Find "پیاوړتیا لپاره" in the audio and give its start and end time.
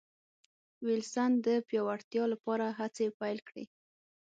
1.67-2.65